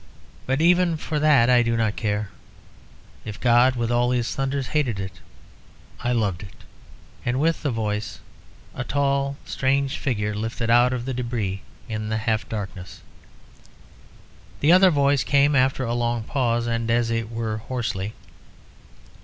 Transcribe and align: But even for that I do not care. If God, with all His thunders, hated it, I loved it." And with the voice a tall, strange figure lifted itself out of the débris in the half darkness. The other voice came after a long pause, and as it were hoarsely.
But 0.47 0.61
even 0.61 0.97
for 0.97 1.19
that 1.19 1.47
I 1.47 1.61
do 1.61 1.77
not 1.77 1.95
care. 1.95 2.31
If 3.23 3.39
God, 3.39 3.75
with 3.75 3.91
all 3.91 4.09
His 4.09 4.33
thunders, 4.33 4.69
hated 4.69 4.99
it, 4.99 5.19
I 5.99 6.11
loved 6.11 6.41
it." 6.41 6.55
And 7.23 7.39
with 7.39 7.61
the 7.61 7.69
voice 7.69 8.19
a 8.73 8.83
tall, 8.83 9.37
strange 9.45 9.99
figure 9.99 10.33
lifted 10.33 10.71
itself 10.71 10.75
out 10.87 10.93
of 10.93 11.05
the 11.05 11.13
débris 11.13 11.59
in 11.87 12.09
the 12.09 12.17
half 12.17 12.49
darkness. 12.49 13.01
The 14.61 14.71
other 14.71 14.89
voice 14.89 15.23
came 15.23 15.55
after 15.55 15.83
a 15.83 15.93
long 15.93 16.23
pause, 16.23 16.65
and 16.65 16.89
as 16.89 17.11
it 17.11 17.29
were 17.31 17.57
hoarsely. 17.57 18.15